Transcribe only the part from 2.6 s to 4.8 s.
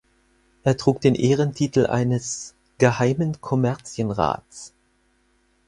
"Geheimen Kommerzienrats".